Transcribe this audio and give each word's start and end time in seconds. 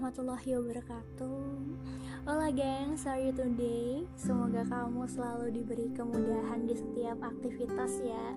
warahmatullahi 0.00 0.56
wabarakatuh. 0.56 1.44
Hola 2.24 2.48
geng, 2.56 2.96
sorry 2.96 3.36
today. 3.36 4.00
Semoga 4.16 4.64
kamu 4.64 5.04
selalu 5.04 5.60
diberi 5.60 5.92
kemudahan 5.92 6.64
di 6.64 6.72
setiap 6.72 7.20
aktivitas 7.20 8.00
ya. 8.00 8.32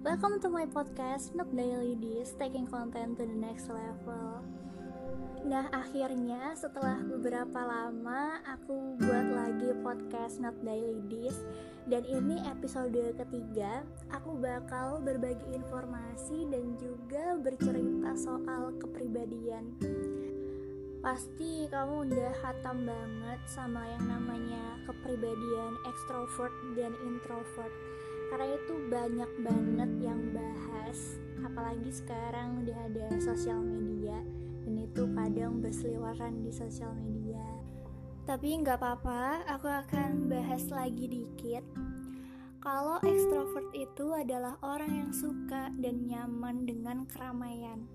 Welcome 0.00 0.40
to 0.40 0.48
my 0.48 0.64
podcast 0.64 1.36
Not 1.36 1.52
Daily 1.52 2.00
This 2.00 2.32
Taking 2.40 2.64
content 2.64 3.20
to 3.20 3.28
the 3.28 3.36
next 3.36 3.68
level. 3.68 4.40
Nah 5.44 5.68
akhirnya 5.68 6.56
setelah 6.56 6.96
beberapa 7.04 7.60
lama 7.60 8.40
Aku 8.56 8.96
buat 8.96 9.26
lagi 9.36 9.76
podcast 9.84 10.42
Not 10.42 10.58
Daily 10.66 10.98
This 11.06 11.38
Dan 11.86 12.02
ini 12.02 12.42
episode 12.50 12.98
ketiga 13.14 13.86
Aku 14.10 14.34
bakal 14.42 14.98
berbagi 15.06 15.54
informasi 15.54 16.50
dan 16.50 16.74
juga 16.80 17.38
bercerita 17.38 18.18
soal 18.18 18.74
kepribadian 18.82 19.70
Pasti 21.06 21.70
kamu 21.70 22.10
udah 22.10 22.34
hatam 22.42 22.82
banget 22.82 23.38
sama 23.46 23.86
yang 23.94 24.10
namanya 24.10 24.74
kepribadian 24.90 25.78
ekstrovert 25.86 26.50
dan 26.74 26.98
introvert. 27.06 27.70
Karena 28.26 28.58
itu 28.58 28.74
banyak 28.90 29.30
banget 29.38 29.90
yang 30.02 30.18
bahas 30.34 31.14
Apalagi 31.46 31.94
sekarang 31.94 32.66
udah 32.66 32.90
ada 32.90 33.06
sosial 33.22 33.62
media 33.62 34.18
Dan 34.66 34.82
itu 34.82 35.06
kadang 35.14 35.62
berseliweran 35.62 36.42
di 36.42 36.50
sosial 36.50 36.90
media. 36.98 37.54
Tapi 38.26 38.66
nggak 38.66 38.74
apa-apa, 38.74 39.46
aku 39.46 39.70
akan 39.70 40.26
bahas 40.26 40.66
lagi 40.74 41.06
dikit. 41.06 41.62
Kalau 42.58 42.98
ekstrovert 43.06 43.70
itu 43.78 44.10
adalah 44.10 44.58
orang 44.58 45.06
yang 45.06 45.12
suka 45.14 45.70
dan 45.78 46.10
nyaman 46.10 46.66
dengan 46.66 47.06
keramaian 47.06 47.86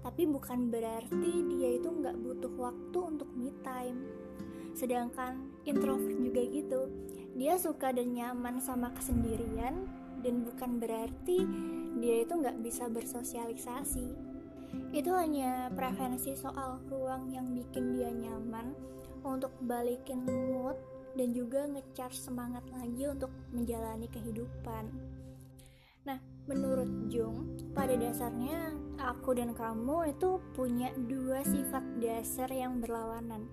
tapi 0.00 0.24
bukan 0.24 0.72
berarti 0.72 1.32
dia 1.52 1.76
itu 1.76 1.88
nggak 1.88 2.16
butuh 2.24 2.52
waktu 2.56 2.98
untuk 2.98 3.28
me 3.36 3.52
time. 3.60 3.98
Sedangkan 4.72 5.52
introvert 5.68 6.16
juga 6.16 6.42
gitu. 6.48 6.80
Dia 7.36 7.60
suka 7.60 7.92
dan 7.92 8.16
nyaman 8.16 8.58
sama 8.60 8.90
kesendirian 8.96 9.86
dan 10.20 10.44
bukan 10.44 10.80
berarti 10.80 11.44
dia 12.00 12.24
itu 12.24 12.32
nggak 12.32 12.60
bisa 12.64 12.88
bersosialisasi. 12.88 14.08
Itu 14.94 15.10
hanya 15.14 15.68
preferensi 15.74 16.32
soal 16.38 16.80
ruang 16.88 17.30
yang 17.34 17.52
bikin 17.52 17.96
dia 17.98 18.10
nyaman 18.10 18.72
untuk 19.26 19.52
balikin 19.60 20.24
mood 20.24 20.78
dan 21.18 21.34
juga 21.34 21.66
ngecharge 21.66 22.16
semangat 22.16 22.62
lagi 22.70 23.04
untuk 23.10 23.30
menjalani 23.50 24.06
kehidupan. 24.06 24.84
Nah 26.06 26.18
menurut 26.48 27.10
Jung 27.12 27.58
pada 27.72 27.96
dasarnya 27.96 28.72
aku 29.00 29.36
dan 29.36 29.52
kamu 29.56 30.12
itu 30.12 30.40
punya 30.56 30.92
dua 31.08 31.44
sifat 31.44 31.82
dasar 32.00 32.48
yang 32.52 32.80
berlawanan 32.80 33.48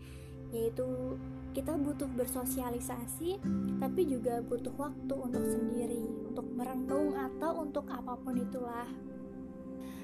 yaitu 0.51 1.17
kita 1.51 1.75
butuh 1.75 2.07
bersosialisasi 2.15 3.41
tapi 3.81 4.01
juga 4.07 4.39
butuh 4.45 4.71
waktu 4.77 5.15
untuk 5.15 5.43
sendiri 5.43 6.03
untuk 6.31 6.47
merenung 6.53 7.17
atau 7.17 7.65
untuk 7.65 7.89
apa 7.89 8.13
pun 8.13 8.37
itulah. 8.37 8.85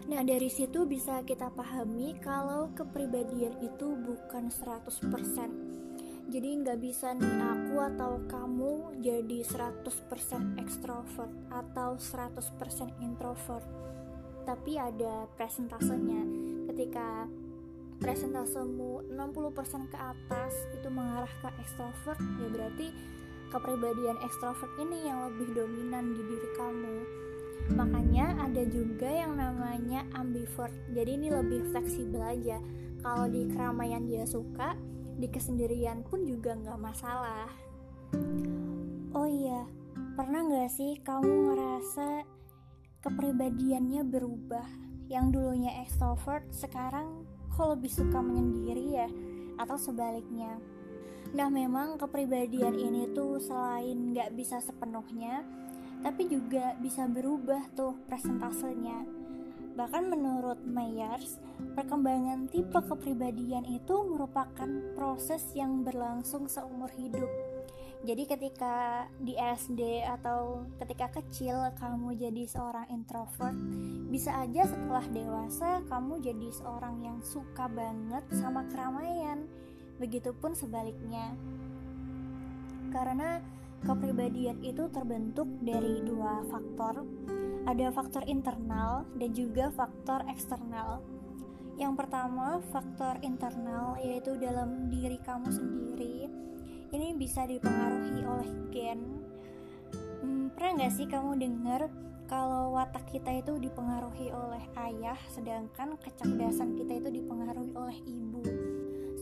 Nah 0.09 0.19
dari 0.25 0.51
situ 0.51 0.83
bisa 0.83 1.23
kita 1.23 1.47
pahami 1.53 2.19
kalau 2.19 2.73
kepribadian 2.75 3.55
itu 3.63 3.95
bukan 3.95 4.51
100% 4.51 5.62
Jadi 6.33 6.65
nggak 6.65 6.81
bisa 6.81 7.13
nih 7.13 7.37
aku 7.45 7.77
atau 7.93 8.17
kamu 8.25 8.97
jadi 9.05 9.45
100% 9.45 10.57
ekstrovert 10.57 11.29
atau 11.53 11.93
100% 11.93 13.05
introvert. 13.05 13.61
Tapi 14.41 14.81
ada 14.81 15.29
presentasenya. 15.37 16.25
Ketika 16.73 17.29
presentasemu 18.01 19.13
60% 19.13 19.93
ke 19.93 19.97
atas 20.01 20.57
itu 20.73 20.89
mengarah 20.89 21.29
ke 21.29 21.53
ekstrovert 21.61 22.17
ya 22.41 22.49
berarti 22.49 22.89
kepribadian 23.53 24.17
ekstrovert 24.25 24.73
ini 24.81 25.05
yang 25.05 25.29
lebih 25.29 25.53
dominan 25.53 26.17
di 26.17 26.21
diri 26.33 26.49
kamu. 26.57 26.97
Makanya 27.77 28.41
ada 28.41 28.65
juga 28.65 29.05
yang 29.05 29.37
namanya 29.37 30.01
ambivert. 30.17 30.73
Jadi 30.97 31.13
ini 31.13 31.29
lebih 31.29 31.69
fleksibel 31.69 32.25
aja. 32.25 32.57
Kalau 33.05 33.29
di 33.29 33.45
keramaian 33.53 34.09
dia 34.09 34.25
suka 34.25 34.73
di 35.17 35.27
kesendirian 35.29 36.01
pun 36.05 36.25
juga 36.25 36.57
nggak 36.57 36.79
masalah. 36.79 37.49
Oh 39.13 39.29
iya 39.29 39.65
pernah 40.13 40.45
nggak 40.45 40.69
sih 40.69 41.01
kamu 41.01 41.53
ngerasa 41.53 42.25
kepribadiannya 43.01 44.01
berubah? 44.05 44.67
Yang 45.11 45.25
dulunya 45.35 45.71
extrovert 45.83 46.47
sekarang 46.49 47.27
kok 47.53 47.77
lebih 47.77 47.91
suka 47.91 48.17
menyendiri 48.23 48.85
ya? 48.97 49.09
Atau 49.61 49.77
sebaliknya? 49.77 50.57
Nah 51.33 51.49
memang 51.49 51.97
kepribadian 51.97 52.77
ini 52.77 53.09
tuh 53.13 53.37
selain 53.41 54.13
nggak 54.13 54.33
bisa 54.37 54.61
sepenuhnya 54.61 55.45
tapi 56.03 56.27
juga 56.27 56.75
bisa 56.83 57.07
berubah 57.07 57.71
tuh 57.73 57.95
presentasenya 58.11 59.22
bahkan 59.73 60.09
menurut 60.09 60.61
Myers 60.61 61.41
perkembangan 61.73 62.49
tipe 62.49 62.77
kepribadian 62.77 63.65
itu 63.65 63.95
merupakan 64.05 64.69
proses 64.93 65.41
yang 65.57 65.81
berlangsung 65.81 66.45
seumur 66.45 66.89
hidup 66.93 67.29
jadi 68.03 68.27
ketika 68.27 69.07
di 69.15 69.31
SD 69.39 70.03
atau 70.03 70.67
ketika 70.75 71.07
kecil 71.23 71.71
kamu 71.79 72.19
jadi 72.19 72.43
seorang 72.43 72.91
introvert, 72.91 73.55
bisa 74.11 74.43
aja 74.43 74.67
setelah 74.67 75.07
dewasa 75.07 75.79
kamu 75.87 76.19
jadi 76.19 76.51
seorang 76.51 76.99
yang 76.99 77.23
suka 77.23 77.71
banget 77.71 78.27
sama 78.35 78.67
keramaian. 78.67 79.47
Begitupun 80.03 80.51
sebaliknya. 80.51 81.31
Karena 82.91 83.39
kepribadian 83.87 84.59
itu 84.67 84.83
terbentuk 84.91 85.47
dari 85.63 86.03
dua 86.03 86.43
faktor. 86.51 87.07
Ada 87.63 87.95
faktor 87.95 88.27
internal 88.27 89.07
dan 89.15 89.31
juga 89.31 89.71
faktor 89.71 90.27
eksternal. 90.27 90.99
Yang 91.79 91.93
pertama, 91.95 92.59
faktor 92.75 93.23
internal 93.23 93.95
yaitu 94.03 94.35
dalam 94.35 94.91
diri 94.91 95.15
kamu 95.23 95.47
sendiri. 95.47 96.27
Ini 96.91 97.15
bisa 97.15 97.47
dipengaruhi 97.47 98.19
oleh 98.27 98.49
gen. 98.69 98.99
Hmm, 100.19 100.51
pernah 100.51 100.83
nggak 100.83 100.93
sih 100.93 101.07
kamu 101.07 101.39
dengar 101.39 101.87
kalau 102.27 102.75
watak 102.75 103.07
kita 103.07 103.31
itu 103.31 103.55
dipengaruhi 103.55 104.29
oleh 104.35 104.63
ayah 104.91 105.17
sedangkan 105.31 105.95
kecerdasan 106.03 106.75
kita 106.75 106.99
itu 106.99 107.09
dipengaruhi 107.23 107.71
oleh 107.79 107.97
ibu? 108.03 108.43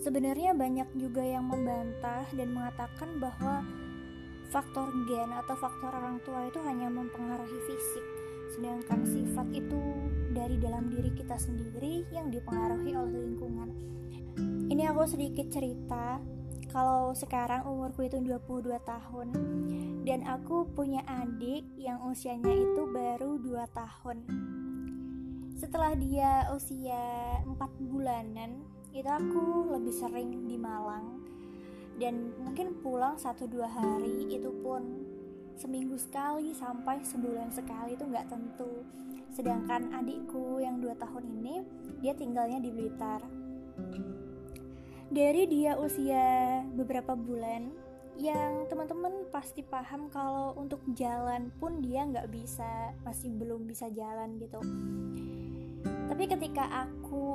Sebenarnya 0.01 0.57
banyak 0.57 0.97
juga 0.97 1.21
yang 1.21 1.45
membantah 1.45 2.25
dan 2.33 2.49
mengatakan 2.49 3.21
bahwa 3.21 3.61
faktor 4.49 4.89
gen 5.05 5.29
atau 5.29 5.55
faktor 5.55 5.93
orang 5.93 6.19
tua 6.27 6.49
itu 6.49 6.59
hanya 6.67 6.91
mempengaruhi 6.91 7.59
fisik 7.69 8.05
sedangkan 8.51 9.07
sifat 9.07 9.47
itu 9.55 9.79
dari 10.35 10.59
dalam 10.59 10.91
diri 10.91 11.11
kita 11.15 11.39
sendiri 11.39 12.07
yang 12.11 12.27
dipengaruhi 12.27 12.91
oleh 12.95 13.15
lingkungan. 13.15 13.69
Ini 14.71 14.91
aku 14.91 15.03
sedikit 15.07 15.47
cerita. 15.51 16.19
Kalau 16.71 17.11
sekarang 17.11 17.67
umurku 17.67 18.07
itu 18.07 18.23
22 18.23 18.79
tahun. 18.87 19.27
Dan 20.07 20.23
aku 20.23 20.71
punya 20.71 21.03
adik 21.03 21.67
yang 21.75 21.99
usianya 22.07 22.51
itu 22.51 22.87
baru 22.87 23.35
2 23.39 23.67
tahun. 23.75 24.17
Setelah 25.59 25.93
dia 25.99 26.47
usia 26.55 26.97
4 27.43 27.59
bulanan 27.91 28.63
itu 28.95 29.07
aku 29.07 29.71
lebih 29.75 29.93
sering 29.93 30.47
di 30.47 30.55
Malang. 30.55 31.19
Dan 31.99 32.33
mungkin 32.39 32.79
pulang 32.81 33.19
1-2 33.19 33.61
hari 33.67 34.31
itu 34.31 34.49
pun 34.63 35.10
seminggu 35.57 35.97
sekali 35.99 36.55
sampai 36.55 37.03
sebulan 37.03 37.51
sekali 37.51 37.95
itu 37.95 38.05
nggak 38.07 38.27
tentu. 38.29 38.83
Sedangkan 39.31 39.95
adikku 39.95 40.59
yang 40.59 40.83
2 40.83 40.91
tahun 40.99 41.25
ini 41.39 41.55
dia 42.03 42.13
tinggalnya 42.15 42.59
di 42.59 42.69
Blitar. 42.69 43.23
Dari 45.11 45.43
dia 45.47 45.75
usia 45.75 46.63
beberapa 46.71 47.15
bulan 47.15 47.71
yang 48.19 48.67
teman-teman 48.67 49.27
pasti 49.31 49.63
paham 49.63 50.11
kalau 50.11 50.53
untuk 50.55 50.83
jalan 50.93 51.51
pun 51.59 51.79
dia 51.79 52.03
nggak 52.05 52.29
bisa 52.31 52.95
masih 53.03 53.31
belum 53.33 53.67
bisa 53.67 53.87
jalan 53.91 54.39
gitu. 54.39 54.59
Tapi 56.11 56.23
ketika 56.27 56.67
aku 56.85 57.27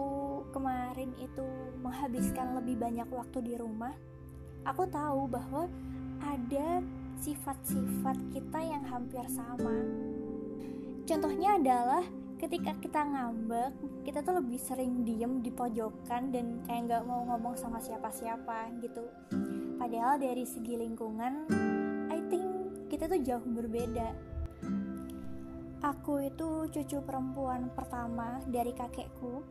kemarin 0.53 1.11
itu 1.19 1.45
menghabiskan 1.81 2.55
lebih 2.61 2.77
banyak 2.77 3.09
waktu 3.09 3.39
di 3.43 3.55
rumah 3.57 3.97
aku 4.67 4.85
tahu 4.91 5.31
bahwa 5.31 5.67
ada 6.21 6.83
sifat-sifat 7.21 8.17
kita 8.33 8.61
yang 8.61 8.85
hampir 8.87 9.25
sama. 9.31 9.75
Contohnya 11.07 11.57
adalah 11.57 12.03
ketika 12.37 12.77
kita 12.77 13.01
ngambek 13.01 13.73
kita 14.05 14.21
tuh 14.21 14.39
lebih 14.45 14.61
sering 14.61 15.03
diem 15.09 15.41
di 15.41 15.49
pojokan 15.49 16.29
dan 16.29 16.61
kayak 16.69 16.83
nggak 16.91 17.03
mau 17.09 17.25
ngomong 17.33 17.57
sama 17.57 17.81
siapa-siapa 17.81 18.77
gitu. 18.85 19.09
Padahal 19.81 20.21
dari 20.21 20.45
segi 20.45 20.77
lingkungan 20.77 21.49
I 22.13 22.21
think 22.29 22.47
kita 22.93 23.09
tuh 23.09 23.21
jauh 23.25 23.45
berbeda. 23.45 24.13
Aku 25.85 26.19
itu 26.25 26.67
cucu 26.73 26.99
perempuan 27.05 27.71
pertama 27.73 28.43
dari 28.49 28.75
kakekku 28.75 29.45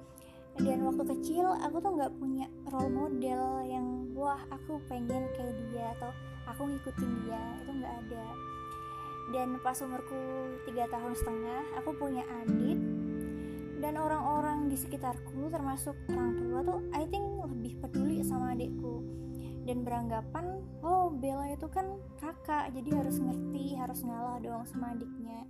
dan 0.55 0.87
waktu 0.87 1.03
kecil 1.03 1.51
aku 1.51 1.83
tuh 1.83 1.91
nggak 1.99 2.15
punya 2.15 2.47
role 2.71 2.87
model 2.87 3.59
yang 3.67 4.07
wah 4.15 4.39
aku 4.47 4.79
pengen 4.87 5.27
kayak 5.35 5.55
dia 5.67 5.91
atau 5.99 6.15
aku 6.47 6.71
ngikutin 6.71 7.11
dia 7.27 7.43
itu 7.59 7.71
nggak 7.75 7.95
ada. 8.07 8.25
Dan 9.35 9.59
pas 9.59 9.75
umurku 9.83 10.15
tiga 10.63 10.87
tahun 10.87 11.11
setengah 11.11 11.61
aku 11.83 11.91
punya 11.99 12.23
adik. 12.39 12.79
Dan 13.83 13.99
orang-orang 13.99 14.71
di 14.71 14.79
sekitarku 14.79 15.51
termasuk 15.51 15.93
orang 16.07 16.39
tua 16.39 16.59
tuh 16.63 16.79
I 16.95 17.03
think 17.11 17.27
lebih 17.43 17.75
peduli 17.83 18.23
sama 18.23 18.55
adikku. 18.55 19.03
Dan 19.67 19.83
beranggapan 19.83 20.63
oh 20.87 21.11
Bella 21.11 21.51
itu 21.51 21.67
kan 21.67 21.99
kakak 22.15 22.71
jadi 22.71 23.03
harus 23.03 23.19
ngerti 23.19 23.75
harus 23.75 23.99
ngalah 24.07 24.39
dong 24.39 24.63
sama 24.71 24.95
adiknya 24.95 25.43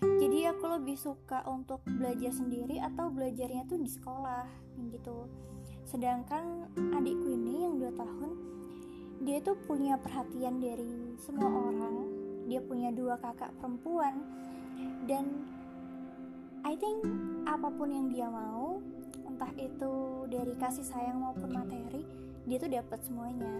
jadi 0.00 0.52
aku 0.52 0.64
lebih 0.80 0.96
suka 1.00 1.46
untuk 1.48 1.80
belajar 1.86 2.32
sendiri 2.34 2.82
atau 2.82 3.08
belajarnya 3.08 3.64
tuh 3.68 3.80
di 3.80 3.88
sekolah 3.88 4.44
gitu. 4.92 5.28
Sedangkan 5.86 6.68
adikku 6.76 7.28
ini 7.32 7.64
yang 7.64 7.80
2 7.80 7.94
tahun 7.96 8.30
dia 9.24 9.40
tuh 9.40 9.56
punya 9.64 9.96
perhatian 9.96 10.60
dari 10.60 11.16
semua 11.16 11.48
orang. 11.48 11.96
Dia 12.46 12.60
punya 12.60 12.92
dua 12.92 13.16
kakak 13.16 13.50
perempuan. 13.58 14.22
Dan 15.08 15.48
I 16.62 16.76
think 16.76 17.00
apa 17.48 17.72
pun 17.72 17.90
yang 17.90 18.06
dia 18.12 18.28
mau 18.28 18.78
entah 19.26 19.50
itu 19.56 19.94
dari 20.28 20.52
kasih 20.60 20.84
sayang 20.84 21.18
maupun 21.18 21.50
materi 21.52 22.04
dia 22.44 22.56
tuh 22.60 22.70
dapat 22.70 23.00
semuanya. 23.02 23.54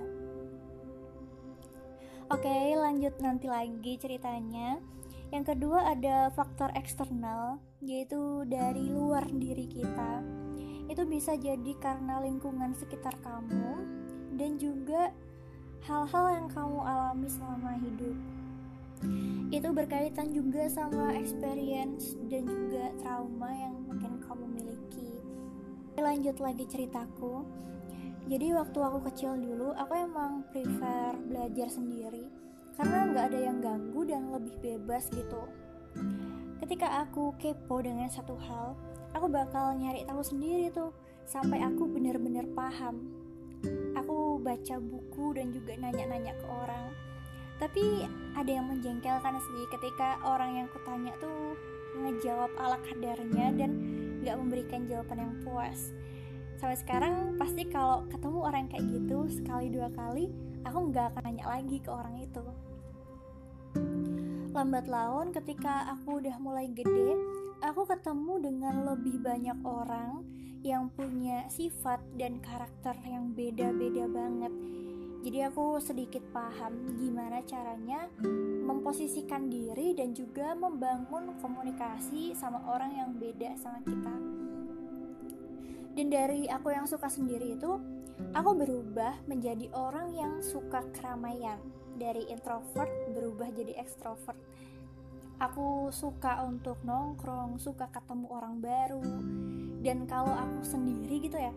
Oke 2.26 2.74
lanjut 2.74 3.14
nanti 3.22 3.46
lagi 3.46 3.94
ceritanya 3.98 4.82
yang 5.34 5.42
kedua 5.42 5.90
ada 5.90 6.30
faktor 6.30 6.70
eksternal, 6.78 7.58
yaitu 7.82 8.46
dari 8.46 8.86
luar 8.86 9.26
diri 9.26 9.66
kita. 9.66 10.22
Itu 10.86 11.02
bisa 11.02 11.34
jadi 11.34 11.74
karena 11.82 12.22
lingkungan 12.22 12.78
sekitar 12.78 13.10
kamu 13.26 13.82
dan 14.38 14.54
juga 14.54 15.10
hal-hal 15.82 16.26
yang 16.38 16.48
kamu 16.50 16.78
alami 16.78 17.26
selama 17.26 17.74
hidup. 17.82 18.16
Itu 19.50 19.68
berkaitan 19.74 20.30
juga 20.30 20.70
sama 20.70 21.10
experience 21.18 22.14
dan 22.30 22.46
juga 22.46 22.94
trauma 23.02 23.50
yang 23.50 23.82
mungkin 23.82 24.22
kamu 24.22 24.46
miliki. 24.46 25.10
Lanjut 25.98 26.38
lagi 26.38 26.64
ceritaku. 26.70 27.42
Jadi 28.26 28.50
waktu 28.54 28.78
aku 28.78 28.98
kecil 29.10 29.38
dulu, 29.38 29.70
aku 29.74 29.92
emang 29.94 30.42
prefer 30.50 31.14
belajar 31.30 31.70
sendiri 31.70 32.45
karena 32.76 33.08
nggak 33.08 33.24
ada 33.32 33.40
yang 33.40 33.58
ganggu 33.64 34.00
dan 34.04 34.28
lebih 34.28 34.54
bebas 34.60 35.08
gitu. 35.08 35.48
Ketika 36.60 37.08
aku 37.08 37.32
kepo 37.40 37.80
dengan 37.80 38.12
satu 38.12 38.36
hal, 38.36 38.76
aku 39.16 39.32
bakal 39.32 39.72
nyari 39.80 40.04
tahu 40.04 40.20
sendiri 40.20 40.68
tuh 40.68 40.92
sampai 41.24 41.64
aku 41.64 41.88
bener-bener 41.88 42.44
paham. 42.52 43.08
Aku 43.96 44.36
baca 44.44 44.76
buku 44.76 45.40
dan 45.40 45.56
juga 45.56 45.72
nanya-nanya 45.80 46.36
ke 46.36 46.46
orang. 46.46 46.92
Tapi 47.56 48.04
ada 48.36 48.50
yang 48.52 48.68
menjengkelkan 48.68 49.40
sih 49.40 49.64
ketika 49.72 50.20
orang 50.28 50.60
yang 50.60 50.68
kutanya 50.68 51.16
tuh 51.16 51.56
ngejawab 51.96 52.52
ala 52.60 52.76
kadarnya 52.84 53.56
dan 53.56 53.70
nggak 54.20 54.36
memberikan 54.36 54.84
jawaban 54.84 55.24
yang 55.24 55.34
puas. 55.40 55.96
Sampai 56.60 56.76
sekarang 56.76 57.40
pasti 57.40 57.64
kalau 57.64 58.04
ketemu 58.12 58.38
orang 58.44 58.68
kayak 58.68 58.84
gitu 58.84 59.28
sekali 59.32 59.72
dua 59.72 59.88
kali, 59.96 60.28
aku 60.68 60.92
nggak 60.92 61.16
akan 61.16 61.22
nanya 61.32 61.44
lagi 61.48 61.80
ke 61.80 61.88
orang 61.88 62.20
itu 62.20 62.44
lambat 64.56 64.88
laun 64.88 65.36
ketika 65.36 65.84
aku 65.92 66.16
udah 66.24 66.40
mulai 66.40 66.72
gede 66.72 67.12
aku 67.60 67.84
ketemu 67.84 68.40
dengan 68.40 68.88
lebih 68.88 69.20
banyak 69.20 69.60
orang 69.68 70.24
yang 70.64 70.88
punya 70.96 71.44
sifat 71.52 72.00
dan 72.16 72.40
karakter 72.40 72.96
yang 73.04 73.36
beda-beda 73.36 74.08
banget. 74.08 74.48
Jadi 75.28 75.38
aku 75.44 75.76
sedikit 75.76 76.24
paham 76.32 76.96
gimana 76.96 77.44
caranya 77.44 78.08
memposisikan 78.64 79.52
diri 79.52 79.92
dan 79.92 80.16
juga 80.16 80.56
membangun 80.56 81.36
komunikasi 81.36 82.32
sama 82.32 82.64
orang 82.64 82.96
yang 82.96 83.10
beda 83.12 83.60
sama 83.60 83.84
kita. 83.84 84.14
Dan 86.00 86.06
dari 86.08 86.48
aku 86.48 86.72
yang 86.72 86.88
suka 86.88 87.12
sendiri 87.12 87.60
itu 87.60 87.76
aku 88.32 88.50
berubah 88.56 89.20
menjadi 89.28 89.68
orang 89.76 90.16
yang 90.16 90.32
suka 90.40 90.80
keramaian 90.96 91.60
dari 91.96 92.28
introvert 92.28 92.92
berubah 93.10 93.48
jadi 93.50 93.80
ekstrovert 93.80 94.38
aku 95.36 95.92
suka 95.92 96.40
untuk 96.48 96.80
nongkrong 96.80 97.60
suka 97.60 97.92
ketemu 97.92 98.26
orang 98.32 98.56
baru. 98.60 99.04
Dan 99.84 100.08
kalau 100.08 100.32
aku 100.32 100.64
sendiri 100.64 101.22
gitu 101.22 101.36
ya 101.36 101.52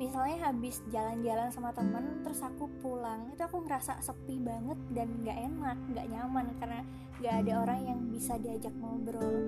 misalnya 0.00 0.50
habis 0.50 0.82
jalan-jalan 0.90 1.52
sama 1.52 1.70
temen 1.70 2.24
terus 2.26 2.42
aku 2.42 2.66
pulang 2.82 3.28
itu 3.30 3.44
aku 3.44 3.62
ngerasa 3.62 4.02
sepi 4.02 4.40
banget 4.40 4.74
dan 4.90 5.06
nggak 5.22 5.38
enak 5.52 5.78
nggak 5.94 6.06
nyaman 6.10 6.46
karena 6.58 6.80
nggak 7.22 7.34
ada 7.44 7.52
orang 7.62 7.80
yang 7.86 8.00
bisa 8.10 8.34
diajak 8.40 8.74
ngobrol. 8.82 9.46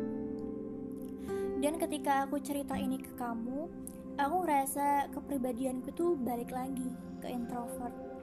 Dan 1.58 1.80
ketika 1.80 2.28
aku 2.28 2.38
cerita 2.38 2.78
ini 2.78 3.00
ke 3.02 3.12
kamu 3.18 3.66
aku 4.14 4.36
ngerasa 4.46 5.10
kepribadianku 5.10 5.90
tuh 5.96 6.14
balik 6.14 6.54
lagi 6.54 6.92
ke 7.18 7.28
introvert 7.34 8.13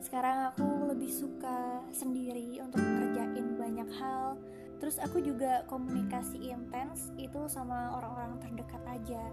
sekarang 0.00 0.52
aku 0.52 0.92
lebih 0.92 1.08
suka 1.08 1.80
sendiri 1.90 2.60
untuk 2.60 2.80
ngerjain 2.80 3.56
banyak 3.56 3.90
hal. 3.96 4.36
Terus 4.76 5.00
aku 5.00 5.24
juga 5.24 5.64
komunikasi 5.66 6.52
intens 6.52 7.08
itu 7.16 7.48
sama 7.48 7.96
orang-orang 7.96 8.36
terdekat 8.44 8.82
aja. 8.84 9.24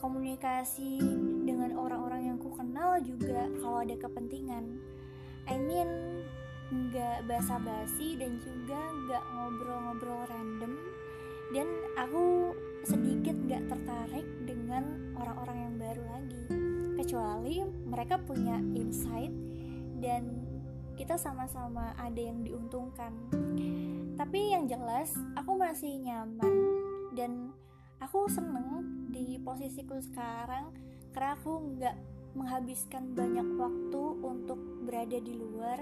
Komunikasi 0.00 0.96
dengan 1.44 1.76
orang-orang 1.76 2.32
yang 2.32 2.38
ku 2.40 2.48
kenal 2.56 2.96
juga 3.04 3.52
kalau 3.60 3.84
ada 3.84 3.96
kepentingan. 4.00 4.80
I 5.44 5.60
mean 5.60 6.24
nggak 6.70 7.28
basa-basi 7.28 8.16
dan 8.16 8.40
juga 8.40 8.80
nggak 8.80 9.24
ngobrol-ngobrol 9.36 10.24
random. 10.32 10.72
Dan 11.50 11.68
aku 12.00 12.54
sedikit 12.86 13.36
nggak 13.36 13.68
tertarik 13.68 14.24
dengan 14.48 15.12
orang-orang 15.20 15.58
yang 15.68 15.74
baru 15.76 16.04
lagi. 16.16 16.42
Kecuali 16.96 17.54
mereka 17.84 18.16
punya 18.22 18.56
insight 18.72 19.32
dan 20.00 20.40
kita 20.96 21.16
sama-sama 21.16 21.96
ada 21.96 22.20
yang 22.20 22.44
diuntungkan. 22.44 23.12
Tapi 24.20 24.52
yang 24.52 24.68
jelas 24.68 25.16
aku 25.32 25.56
masih 25.56 25.96
nyaman. 26.00 26.52
Dan 27.16 27.52
aku 28.00 28.28
seneng 28.28 28.84
di 29.08 29.40
posisiku 29.40 29.96
sekarang 30.00 30.72
karena 31.16 31.36
aku 31.36 31.52
nggak 31.76 31.96
menghabiskan 32.36 33.16
banyak 33.16 33.48
waktu 33.56 34.02
untuk 34.20 34.60
berada 34.84 35.16
di 35.20 35.34
luar. 35.36 35.80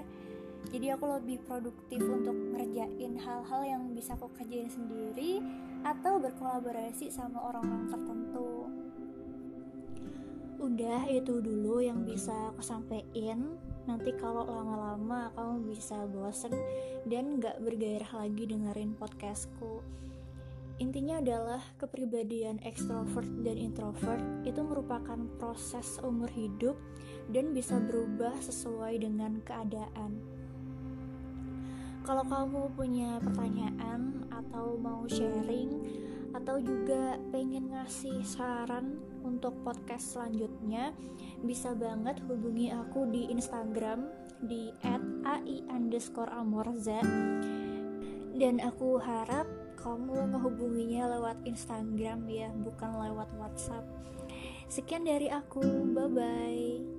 Jadi 0.71 0.91
aku 0.91 1.05
lebih 1.19 1.39
produktif 1.47 2.03
untuk 2.03 2.35
ngerjain 2.35 3.15
hal-hal 3.15 3.61
yang 3.63 3.83
bisa 3.95 4.15
aku 4.19 4.27
kerjain 4.35 4.67
sendiri 4.67 5.39
atau 5.87 6.19
berkolaborasi 6.19 7.11
sama 7.11 7.39
orang-orang 7.39 7.87
tertentu. 7.87 8.67
Udah 10.59 11.07
itu 11.07 11.39
dulu 11.39 11.79
yang 11.79 12.03
bisa 12.03 12.51
aku 12.51 12.59
sampaikan 12.59 13.55
nanti 13.89 14.13
kalau 14.13 14.45
lama-lama 14.45 15.33
kamu 15.33 15.73
bisa 15.73 16.05
bosen 16.05 16.53
dan 17.09 17.41
gak 17.41 17.57
bergairah 17.57 18.21
lagi 18.21 18.45
dengerin 18.45 18.93
podcastku. 18.93 19.81
Intinya 20.77 21.17
adalah 21.17 21.59
kepribadian 21.81 22.61
ekstrovert 22.61 23.25
dan 23.41 23.57
introvert 23.57 24.21
itu 24.45 24.61
merupakan 24.61 25.17
proses 25.41 25.97
umur 26.05 26.29
hidup 26.29 26.77
dan 27.33 27.49
bisa 27.51 27.81
berubah 27.81 28.37
sesuai 28.45 29.01
dengan 29.01 29.41
keadaan. 29.41 30.21
Kalau 32.05 32.23
kamu 32.29 32.61
punya 32.77 33.17
pertanyaan 33.25 34.23
atau 34.29 34.77
mau 34.77 35.03
sharing 35.09 35.81
atau 36.33 36.61
juga 36.61 37.17
pengen 37.33 37.73
ngasih 37.73 38.21
saran 38.25 38.99
untuk 39.25 39.53
podcast 39.65 40.17
selanjutnya 40.17 40.93
bisa 41.41 41.73
banget 41.73 42.19
hubungi 42.27 42.69
aku 42.73 43.07
di 43.09 43.31
Instagram 43.31 44.07
di 44.43 44.71
@ai 45.25 45.63
underscore 45.67 46.31
amorza 46.31 46.99
dan 48.39 48.63
aku 48.63 48.99
harap 49.03 49.47
kamu 49.79 50.27
menghubunginya 50.35 51.15
lewat 51.15 51.39
Instagram 51.47 52.27
ya 52.27 52.51
bukan 52.51 52.99
lewat 52.99 53.31
WhatsApp. 53.39 53.87
Sekian 54.67 55.07
dari 55.07 55.31
aku. 55.31 55.63
Bye 55.95 56.11
bye 56.11 56.98